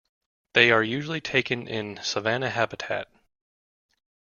They 0.55 0.71
are 0.71 0.81
usually 0.81 1.21
taken 1.21 1.67
in 1.67 1.99
savannah 2.01 2.49
habitat. 2.49 3.07